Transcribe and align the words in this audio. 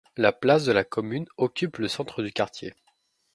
La 0.17 0.31
place 0.31 0.65
de 0.65 0.71
la 0.71 0.83
Commune 0.83 1.27
occupe 1.37 1.77
le 1.77 1.87
centre 1.87 2.23
du 2.23 2.33
quartier. 2.33 2.73